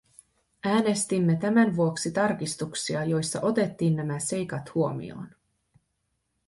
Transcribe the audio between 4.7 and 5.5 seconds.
huomioon.